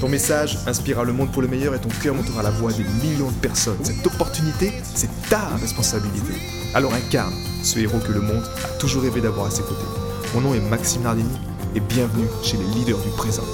[0.00, 2.84] Ton message inspirera le monde pour le meilleur et ton cœur montera la voix des
[2.84, 3.82] millions de personnes.
[3.82, 6.34] Cette opportunité, c'est ta responsabilité.
[6.74, 9.86] Alors incarne ce héros que le monde a toujours rêvé d'avoir à ses côtés.
[10.34, 11.38] Mon nom est Maxime Nardini
[11.74, 13.44] et bienvenue chez les leaders du présent.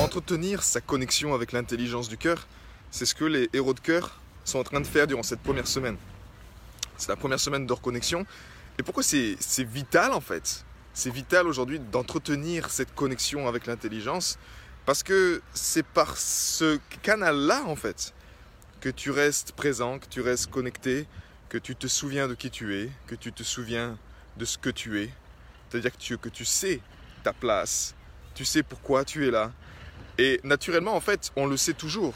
[0.00, 2.48] Entretenir sa connexion avec l'intelligence du cœur,
[2.90, 5.68] c'est ce que les héros de cœur sont en train de faire durant cette première
[5.68, 5.96] semaine.
[6.96, 8.26] C'est la première semaine de reconnexion.
[8.76, 10.64] Et pourquoi c'est vital en fait?
[10.98, 14.36] C'est vital aujourd'hui d'entretenir cette connexion avec l'intelligence
[14.84, 18.12] parce que c'est par ce canal-là, en fait,
[18.80, 21.06] que tu restes présent, que tu restes connecté,
[21.50, 23.96] que tu te souviens de qui tu es, que tu te souviens
[24.38, 25.10] de ce que tu es.
[25.70, 26.80] C'est-à-dire que tu, que tu sais
[27.22, 27.94] ta place,
[28.34, 29.52] tu sais pourquoi tu es là.
[30.18, 32.14] Et naturellement, en fait, on le sait toujours.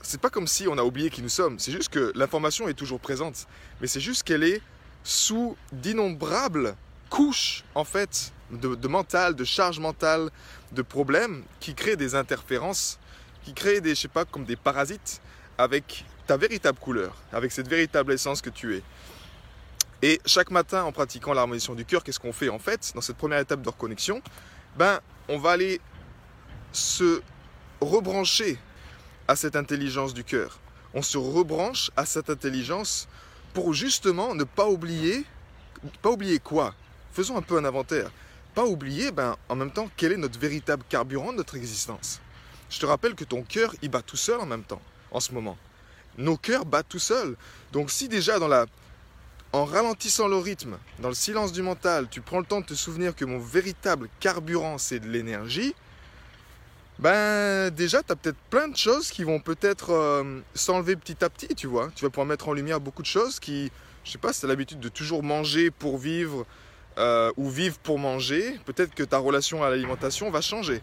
[0.00, 2.74] C'est pas comme si on a oublié qui nous sommes, c'est juste que l'information est
[2.74, 3.48] toujours présente.
[3.80, 4.62] Mais c'est juste qu'elle est
[5.02, 6.76] sous d'innombrables
[7.14, 10.30] couche en fait de, mental, de charge mentale,
[10.72, 12.98] de problèmes qui créent des interférences,
[13.44, 15.22] qui créent des, je sais pas, comme des parasites
[15.56, 18.82] avec ta véritable couleur, avec cette véritable essence que tu es.
[20.02, 23.16] Et chaque matin, en pratiquant l'harmonisation du cœur, qu'est-ce qu'on fait en fait dans cette
[23.16, 24.20] première étape de reconnexion?
[24.76, 24.98] Ben,
[25.28, 25.80] on va aller
[26.72, 27.22] se
[27.80, 28.58] rebrancher
[29.28, 30.58] à cette intelligence du cœur.
[30.94, 33.06] On se rebranche à cette intelligence
[33.52, 35.24] pour justement ne pas oublier,
[36.02, 36.74] pas oublier quoi?
[37.14, 38.10] Faisons un peu un inventaire.
[38.54, 42.20] Pas oublier, ben, en même temps, quel est notre véritable carburant de notre existence.
[42.70, 45.32] Je te rappelle que ton cœur, il bat tout seul en même temps, en ce
[45.32, 45.56] moment.
[46.18, 47.36] Nos cœurs battent tout seuls.
[47.72, 48.66] Donc si déjà dans la...
[49.52, 52.74] En ralentissant le rythme, dans le silence du mental, tu prends le temps de te
[52.74, 55.76] souvenir que mon véritable carburant, c'est de l'énergie,
[56.98, 61.30] ben déjà, tu as peut-être plein de choses qui vont peut-être euh, s'enlever petit à
[61.30, 61.90] petit, tu vois.
[61.94, 63.70] Tu vas pouvoir mettre en lumière beaucoup de choses qui,
[64.04, 66.46] je sais pas, c'est l'habitude de toujours manger pour vivre,
[66.98, 70.80] euh, ou vivre pour manger, peut-être que ta relation à l'alimentation va changer.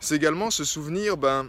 [0.00, 1.48] C'est également se souvenir ben,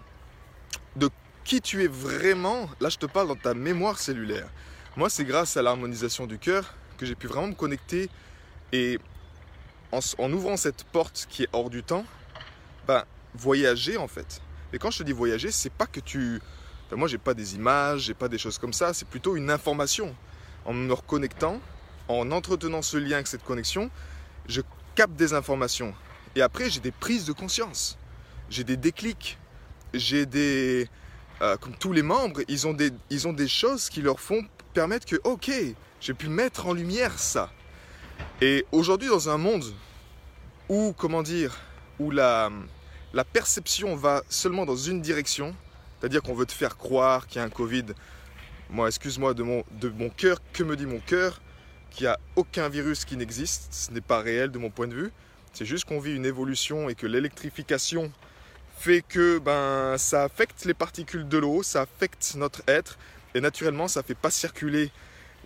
[0.95, 1.09] de
[1.43, 2.69] qui tu es vraiment.
[2.79, 4.47] Là, je te parle dans ta mémoire cellulaire.
[4.95, 8.09] Moi, c'est grâce à l'harmonisation du cœur que j'ai pu vraiment me connecter
[8.71, 8.99] et
[9.91, 12.05] en, ouvrant cette porte qui est hors du temps,
[12.87, 14.41] ben, voyager en fait.
[14.73, 16.41] Et quand je te dis voyager, c'est pas que tu.
[16.89, 19.49] Ben, moi, j'ai pas des images, j'ai pas des choses comme ça, c'est plutôt une
[19.49, 20.15] information.
[20.65, 21.59] En me reconnectant,
[22.07, 23.89] en entretenant ce lien avec cette connexion,
[24.47, 24.61] je
[24.95, 25.93] capte des informations.
[26.35, 27.97] Et après, j'ai des prises de conscience.
[28.49, 29.37] J'ai des déclics.
[29.93, 30.87] J'ai des...
[31.41, 35.51] Euh, comme tous les membres, ils ont, des, choses qui leur font permettre que, ok,
[35.99, 37.51] j'ai pu mettre en lumière ça.
[38.41, 39.65] Et aujourd'hui, dans un monde
[40.69, 41.57] où, comment dire,
[41.99, 42.49] où la,
[43.33, 45.53] perception va seulement dans une direction,
[45.99, 47.85] c'est-à-dire qu'on veut te faire croire qu'il y a un Covid,
[48.69, 51.41] moi, excuse-moi de mon cœur, que me dit mon cœur
[51.95, 53.73] qu'il n'y a aucun virus qui n'existe.
[53.73, 55.11] Ce n'est pas réel de mon point de vue.
[55.53, 58.11] C'est juste qu'on vit une évolution et que l'électrification
[58.77, 62.97] fait que ben, ça affecte les particules de l'eau, ça affecte notre être
[63.33, 64.91] et naturellement ça ne fait pas circuler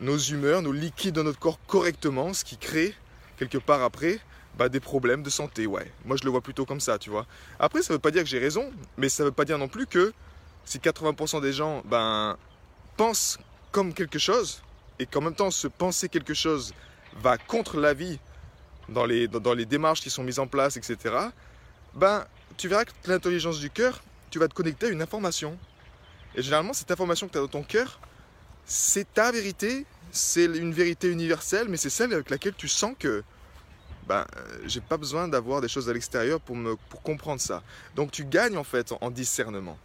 [0.02, 2.96] nos humeurs, nos liquides dans notre corps correctement, ce qui crée
[3.38, 4.20] quelque part après
[4.58, 5.68] ben, des problèmes de santé.
[5.68, 7.28] Moi je le vois plutôt comme ça, tu vois.
[7.60, 9.60] Après, ça ne veut pas dire que j'ai raison, mais ça ne veut pas dire
[9.60, 10.12] non plus que
[10.66, 12.36] si 80% des gens ben,
[12.98, 13.38] pensent
[13.72, 14.64] comme quelque chose,
[15.00, 16.74] et qu'en même temps, se penser quelque chose
[17.22, 18.20] va contre la vie
[18.90, 20.98] dans les, dans, les démarches qui sont mises en place, etc.,
[21.94, 22.26] ben,
[22.58, 25.58] tu verras que l'intelligence du cœur, tu vas te connecter à une information.
[26.36, 28.00] Et généralement, cette information que tu as dans ton cœur,
[28.66, 33.24] c'est ta vérité, c'est une vérité universelle, mais c'est celle avec laquelle tu sens que
[34.08, 34.26] ben,
[34.66, 36.58] j'ai pas besoin d'avoir des choses à l'extérieur pour,
[36.90, 37.64] pour comprendre ça.
[37.96, 39.78] Donc tu gagnes en fait en discernement.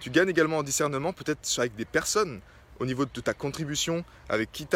[0.00, 2.40] Tu gagnes également en discernement peut-être avec des personnes
[2.80, 4.66] au niveau de ta contribution, avec qui,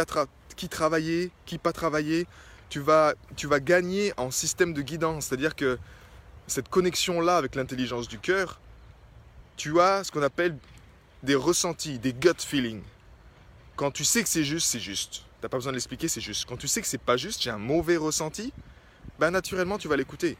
[0.57, 2.27] qui travailler, qui pas travailler.
[2.71, 3.15] Tu vas,
[3.61, 5.79] gagner en système de guidance, c'est-à-dire que
[6.47, 8.61] cette connexion-là avec l'intelligence du cœur,
[9.57, 10.57] tu as ce qu'on appelle
[11.23, 12.83] des ressentis, des gut feelings.
[13.77, 15.13] Quand tu sais que c'est juste, c'est juste.
[15.15, 16.47] Tu n'as pas besoin de l'expliquer, c'est juste.
[16.47, 18.53] Quand tu sais que c'est pas juste, j'ai un mauvais ressenti,
[19.19, 20.37] ben naturellement tu vas l'écouter.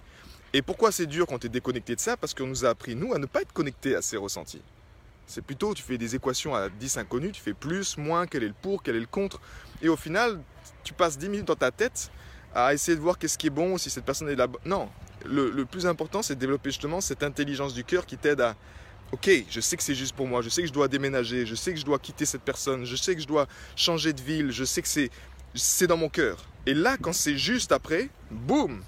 [0.53, 2.17] Et pourquoi c'est dur quand tu es déconnecté de ça?
[2.17, 4.63] Parce qu'on nous a appris, nous, à ne pas être connecté à ces ressentis.
[5.29, 8.49] C'est plutôt, tu fais des équations à 10 inconnus, tu fais plus, moins, quel est
[8.49, 9.41] le pour, quel est le contre.
[9.83, 10.41] Et au final,
[10.83, 12.11] tu passes 10 minutes dans ta tête
[12.55, 14.47] à essayer de voir qu'est-ce qui est bon, si cette personne est là.
[14.65, 14.89] Non,
[15.27, 18.57] le, plus important, c'est de développer justement cette intelligence du cœur qui t'aide à
[19.13, 21.55] ok, je sais que c'est juste pour moi, je sais que je dois déménager, je
[21.55, 23.47] sais que je dois quitter cette personne, je sais que je dois
[23.77, 25.11] changer de ville, je sais que c'est,
[25.55, 26.39] c'est dans mon cœur.
[26.65, 28.83] Et là, quand c'est juste après, boum,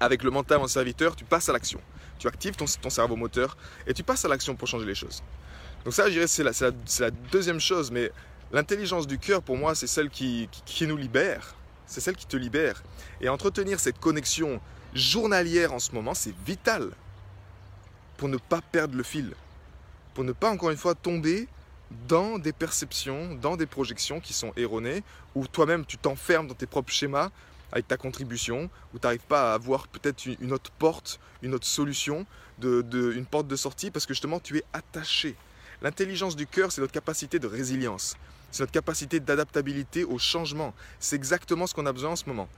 [0.00, 1.80] avec le mental en serviteur, tu passes à l'action.
[2.18, 3.56] Tu actives ton, cerveau moteur
[3.86, 5.22] et tu passes à l'action pour changer les choses.
[5.84, 8.10] Donc ça, je dirais, c'est la, deuxième chose, mais
[8.52, 11.54] l'intelligence du cœur, pour moi, c'est celle qui, qui, qui nous libère.
[11.86, 12.82] C'est celle qui te libère.
[13.20, 14.60] Et entretenir cette connexion
[14.94, 16.90] journalière en ce moment, c'est vital
[18.16, 19.34] pour ne pas perdre le fil,
[20.14, 21.48] pour ne pas encore une fois tomber
[22.06, 25.02] dans des perceptions, dans des projections qui sont erronées,
[25.34, 27.30] où toi-même tu t'enfermes dans tes propres schémas
[27.72, 31.66] avec ta contribution, où tu n'arrives pas à avoir peut-être une autre porte, une autre
[31.66, 32.26] solution,
[32.62, 35.36] une porte de sortie, parce que justement tu es attaché.
[35.82, 38.16] L'intelligence du cœur, c'est notre capacité de résilience,
[38.50, 40.74] c'est notre capacité d'adaptabilité au changement.
[40.98, 42.48] C'est exactement ce qu'on a besoin en ce moment.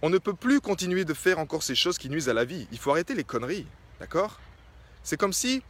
[0.00, 2.68] On ne peut plus continuer de faire encore ces choses qui nuisent à la vie.
[2.70, 3.66] Il faut arrêter les conneries,
[3.98, 4.38] d'accord?
[5.02, 5.62] C'est comme si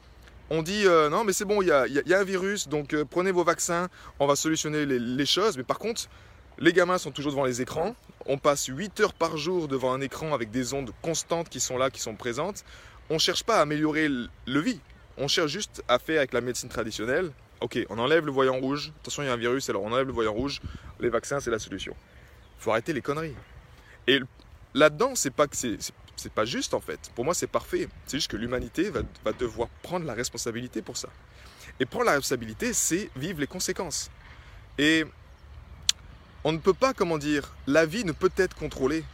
[0.50, 3.32] on dit euh, non mais c'est bon, il y a, un virus, donc euh, prenez
[3.32, 5.56] vos vaccins, on va solutionner les, choses.
[5.56, 6.08] Mais par contre,
[6.58, 7.94] les gamins sont toujours devant les écrans.
[8.30, 11.78] On passe 8 heures par jour devant un écran avec des ondes constantes qui sont
[11.78, 12.62] là, qui sont présentes.
[13.08, 14.80] On ne cherche pas à améliorer le vie.
[15.16, 17.32] On cherche juste à faire avec la médecine traditionnelle.
[17.62, 18.92] Ok, on enlève le voyant rouge.
[19.00, 20.60] Attention, il y a un virus, alors on enlève le voyant rouge.
[21.00, 21.96] Les vaccins, c'est la solution.
[22.58, 23.34] Il faut arrêter les conneries.
[24.06, 24.20] Et
[24.74, 27.10] là-dedans, c'est pas c'est pas juste en fait.
[27.14, 27.88] Pour moi, c'est parfait.
[28.06, 31.08] C'est juste que l'humanité va, va, devoir prendre la responsabilité pour ça.
[31.80, 34.10] Et prendre la responsabilité, c'est vivre les conséquences.
[34.76, 35.04] Et
[36.44, 39.04] on ne peut pas, comment dire, la vie ne peut être contrôlée.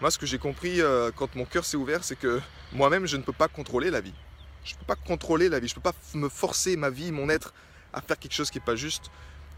[0.00, 2.40] Moi, ce que j'ai compris euh, quand mon cœur s'est ouvert, c'est que
[2.72, 4.14] moi-même, je ne peux pas contrôler la vie.
[4.64, 5.68] Je ne peux pas contrôler la vie.
[5.68, 7.54] Je ne peux pas me forcer ma vie, mon être,
[7.92, 9.10] à faire quelque chose qui n'est pas juste.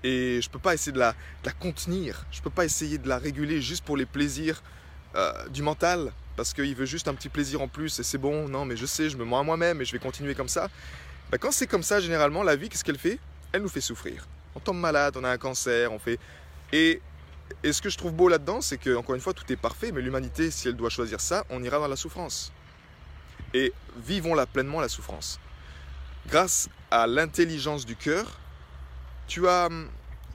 [0.03, 1.15] Et je ne peux pas essayer de la,
[1.59, 2.25] contenir.
[2.31, 4.63] Je ne peux pas essayer de la réguler juste pour les plaisirs
[5.15, 8.49] euh, du mental parce qu'il veut juste un petit plaisir en plus et c'est bon,
[8.49, 10.71] non mais je sais, je me mens à moi-même et je vais continuer comme ça.
[11.31, 13.19] Bah, quand c'est comme ça, généralement, la vie, qu'est-ce qu'elle fait?
[13.53, 14.27] Elle nous fait souffrir.
[14.55, 16.19] On tombe malade, on a un cancer, on fait...
[16.73, 17.01] Et,
[17.65, 20.01] ce que je trouve beau là-dedans, c'est que, encore une fois, tout est parfait, mais
[20.01, 22.53] l'humanité, si elle doit choisir ça, on ira dans la souffrance.
[23.55, 25.41] Et vivons-la pleinement, la souffrance.
[26.29, 28.39] Grâce à l'intelligence du cœur,
[29.27, 29.69] tu as,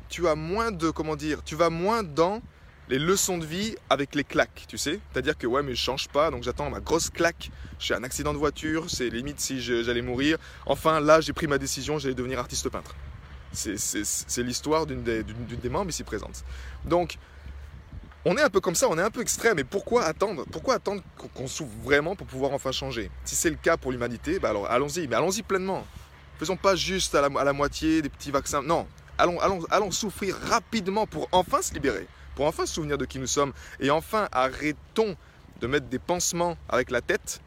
[0.10, 2.42] tu as moins de, comment dire, tu vas moins dans
[2.90, 5.00] les leçons de vie avec les claques, tu sais.
[5.12, 7.50] C'est-à-dire que ouais, mais je change pas, donc j'attends ma grosse claque.
[7.80, 10.38] J'ai un accident de voiture, c'est limite si j'allais mourir.
[10.66, 12.96] Enfin, là, j'ai pris ma décision, j'allais devenir artiste peintre.
[13.56, 16.44] C'est l'histoire d'une des, membres ici présente.
[16.86, 17.18] Donc,
[18.26, 19.60] on est un peu comme ça, on est un peu extrême.
[19.60, 21.02] Et pourquoi attendre Pourquoi attendre
[21.34, 23.10] qu'on souffre vraiment pour pouvoir enfin changer?
[23.24, 25.86] Si c'est le cas pour l'humanité, bah alors allons-y, mais allons-y pleinement.
[26.40, 28.62] Faisons pas juste à la, à la, moitié des petits vaccins.
[28.62, 28.88] Non,
[29.18, 33.18] allons, allons, allons souffrir rapidement pour enfin se libérer pour enfin se souvenir de qui
[33.18, 33.54] nous sommes.
[33.80, 35.16] Et enfin, arrêtons
[35.62, 37.42] de mettre des pansements avec la tête,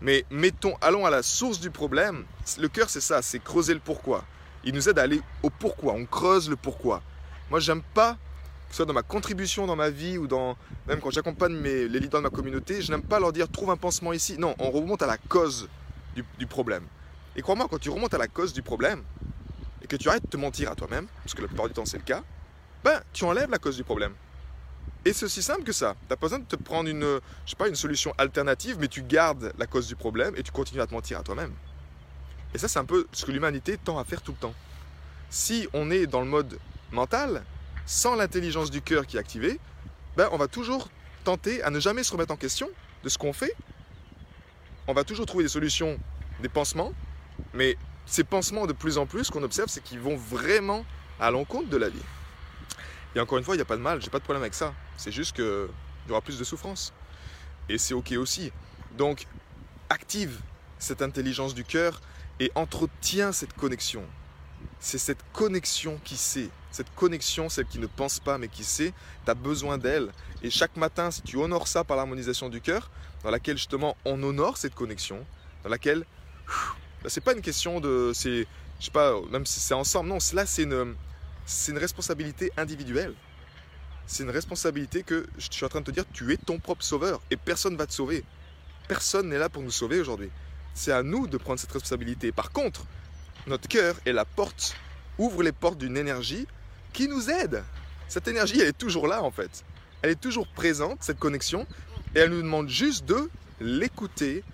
[0.00, 2.24] mais mettons, allons à la source du problème.
[2.58, 4.24] Le cœur, c'est ça, c'est creuser le pourquoi.
[4.66, 7.00] Il nous aide à aller au pourquoi, on creuse le pourquoi.
[7.50, 8.14] Moi, j'aime pas,
[8.68, 10.56] que ce soit dans ma contribution dans ma vie ou dans,
[10.88, 13.76] même quand j'accompagne les leaders de ma communauté, je n'aime pas leur dire trouve un
[13.76, 14.36] pansement ici.
[14.38, 15.68] Non, on remonte à la cause
[16.16, 16.82] du, du problème.
[17.36, 19.04] Et crois-moi, quand tu remontes à la cause du problème,
[19.82, 21.84] et que tu arrêtes de te mentir à toi-même, parce que la plupart du temps
[21.84, 22.24] c'est le cas,
[22.82, 24.14] ben, tu enlèves la cause du problème.
[25.04, 25.94] Et c'est aussi simple que ça.
[25.94, 28.88] Tu n'as pas besoin de te prendre une, je sais pas, une solution alternative, mais
[28.88, 31.52] tu gardes la cause du problème et tu continues à te mentir à toi-même.
[32.56, 34.54] Et ça, c'est un peu ce que l'humanité tend à faire tout le temps.
[35.28, 36.58] Si on est dans le mode
[36.90, 37.44] mental,
[37.84, 39.60] sans l'intelligence du cœur qui est activée,
[40.16, 40.88] ben, on va toujours
[41.22, 42.70] tenter à ne jamais se remettre en question
[43.04, 43.54] de ce qu'on fait.
[44.86, 46.00] On va toujours trouver des solutions,
[46.40, 46.94] des pansements,
[47.52, 50.86] mais ces pansements, de plus en plus, qu'on observe, c'est qu'ils vont vraiment
[51.20, 52.06] à l'encontre de la vie.
[53.14, 54.54] Et encore une fois, il n'y a pas de mal, j'ai pas de problème avec
[54.54, 54.72] ça.
[54.96, 55.68] C'est juste qu'il
[56.08, 56.94] y aura plus de souffrance.
[57.68, 58.50] Et c'est ok aussi.
[58.96, 59.26] Donc,
[59.90, 60.40] active
[60.78, 62.00] cette intelligence du cœur
[62.40, 64.04] et entretiens cette connexion.
[64.80, 66.48] C'est cette connexion qui sait.
[66.70, 68.92] Cette connexion, celle qui ne pense pas mais qui sait,
[69.24, 70.10] tu as besoin d'elle.
[70.42, 72.90] Et chaque matin, si tu honores ça par l'harmonisation du cœur,
[73.22, 75.24] dans laquelle justement on honore cette connexion,
[75.64, 76.04] dans laquelle
[77.02, 78.12] bah, c'est pas une question de.
[78.12, 78.44] Je
[78.84, 80.94] sais pas, même si c'est ensemble, non, là c'est une
[81.46, 83.14] c'est une responsabilité individuelle.
[84.06, 86.84] C'est une responsabilité que je suis en train de te dire, tu es ton propre
[86.84, 88.24] sauveur et personne ne va te sauver.
[88.86, 90.30] Personne n'est là pour nous sauver aujourd'hui.
[90.76, 92.32] C'est à nous de prendre cette responsabilité.
[92.32, 92.84] Par contre,
[93.46, 94.76] notre cœur est la porte,
[95.16, 96.46] ouvre les portes d'une énergie
[96.92, 97.64] qui nous aide.
[98.08, 99.64] Cette énergie, elle est toujours là en fait.
[100.02, 101.66] Elle est toujours présente, cette connexion,
[102.14, 104.44] et elle nous demande juste de l'écouter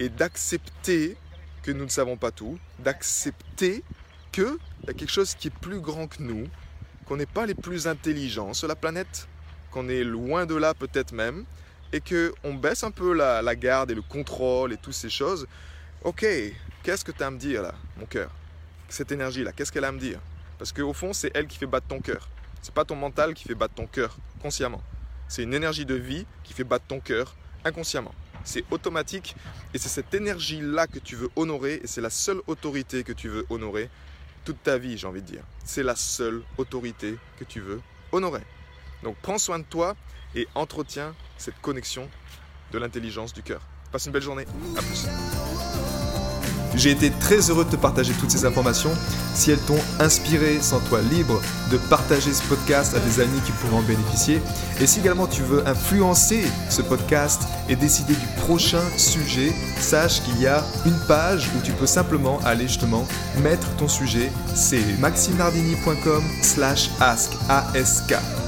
[0.00, 1.16] et d'accepter
[1.62, 3.82] que nous ne savons pas tout, d'accepter
[4.32, 6.46] qu'il y a quelque chose qui est plus grand que nous,
[7.06, 9.28] qu'on n'est pas les plus intelligents sur la planète,
[9.70, 11.46] qu'on est loin de là peut-être même,
[11.94, 15.46] et qu'on baisse un peu la, garde et le contrôle et toutes ces choses.
[16.02, 16.26] Ok,
[16.82, 18.32] qu'est-ce que tu as à me dire là, mon cœur?
[18.88, 20.18] Cette énergie-là, qu'est-ce qu'elle a à me dire?
[20.58, 22.28] Parce qu'au fond, c'est elle qui fait battre ton cœur.
[22.62, 24.82] C'est pas ton mental qui fait battre ton cœur consciemment.
[25.28, 28.14] C'est une énergie de vie qui fait battre ton cœur inconsciemment.
[28.42, 29.36] C'est automatique
[29.72, 33.28] et c'est cette énergie-là que tu veux honorer et c'est la seule autorité que tu
[33.28, 33.88] veux honorer
[34.44, 35.44] toute ta vie, j'ai envie de dire.
[35.64, 38.42] C'est la seule autorité que tu veux honorer.
[39.04, 39.94] Donc prends soin de toi
[40.34, 42.08] et entretiens cette connexion
[42.72, 43.60] de l'intelligence du cœur.
[43.92, 44.46] Passe une belle journée.
[44.76, 45.06] À plus.
[46.76, 48.90] J'ai été très heureux de te partager toutes ces informations.
[49.34, 53.76] Si elles t'ont inspiré, sens-toi libre de partager ce podcast à des amis qui pourraient
[53.76, 54.40] en bénéficier.
[54.80, 60.40] Et si également tu veux influencer ce podcast et décider du prochain sujet, sache qu'il
[60.40, 63.06] y a une page où tu peux simplement aller justement
[63.42, 64.32] mettre ton sujet.
[64.54, 67.32] C'est maximardini.com slash ask